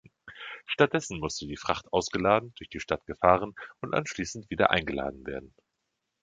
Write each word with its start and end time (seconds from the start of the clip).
Stattdessen 0.65 1.19
musste 1.19 1.45
die 1.45 1.57
Fracht 1.57 1.93
ausgeladen, 1.93 2.55
durch 2.57 2.71
die 2.71 2.79
Stadt 2.79 3.05
gefahren 3.05 3.53
und 3.81 3.93
anschließend 3.93 4.49
wieder 4.49 4.71
eingeladen 4.71 5.23
werden. 5.27 5.53